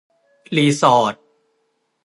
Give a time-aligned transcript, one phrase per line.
[0.55, 1.15] รีสอร์ท